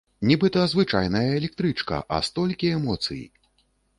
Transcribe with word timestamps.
Нібыта 0.29 0.61
звычайная 0.71 1.27
электрычка, 1.41 2.01
а 2.17 2.21
столькі 2.31 2.73
эмоцый! 2.81 3.21